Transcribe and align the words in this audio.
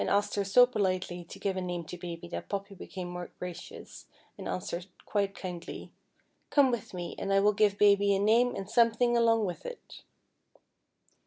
sked 0.01 0.35
her 0.35 0.43
so 0.43 0.65
politely 0.65 1.23
to 1.23 1.37
give 1.37 1.55
a 1.55 1.61
name 1.61 1.83
to 1.83 1.95
Baby 1.95 2.27
that 2.29 2.49
Poppy 2.49 2.73
became 2.73 3.07
more 3.07 3.29
gracious, 3.37 4.07
and 4.35 4.47
answered 4.47 4.87
quite 5.05 5.35
kindly: 5.35 5.91
"Come 6.49 6.71
with 6.71 6.91
me, 6.91 7.13
and 7.19 7.31
I 7.31 7.39
will 7.39 7.53
give 7.53 7.77
Baby 7.77 8.15
a 8.15 8.19
name 8.19 8.55
and 8.55 8.67
something 8.67 9.15
along 9.15 9.45
with 9.45 9.63
it." 9.63 10.01